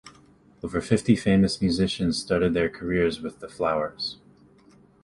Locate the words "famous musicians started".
1.15-2.55